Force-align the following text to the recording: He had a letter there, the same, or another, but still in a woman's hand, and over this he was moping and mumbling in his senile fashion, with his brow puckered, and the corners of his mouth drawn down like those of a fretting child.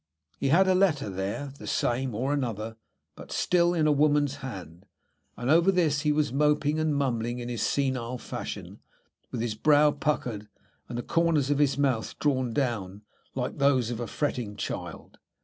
He 0.39 0.47
had 0.47 0.67
a 0.67 0.73
letter 0.73 1.11
there, 1.11 1.53
the 1.59 1.67
same, 1.67 2.15
or 2.15 2.33
another, 2.33 2.75
but 3.15 3.31
still 3.31 3.75
in 3.75 3.85
a 3.85 3.91
woman's 3.91 4.37
hand, 4.37 4.87
and 5.37 5.47
over 5.47 5.71
this 5.71 6.01
he 6.01 6.11
was 6.11 6.33
moping 6.33 6.79
and 6.79 6.95
mumbling 6.95 7.37
in 7.37 7.49
his 7.49 7.61
senile 7.61 8.17
fashion, 8.17 8.79
with 9.29 9.41
his 9.41 9.53
brow 9.53 9.91
puckered, 9.91 10.47
and 10.89 10.97
the 10.97 11.03
corners 11.03 11.51
of 11.51 11.59
his 11.59 11.77
mouth 11.77 12.17
drawn 12.17 12.51
down 12.51 13.03
like 13.35 13.59
those 13.59 13.91
of 13.91 13.99
a 13.99 14.07
fretting 14.07 14.55
child. 14.55 15.19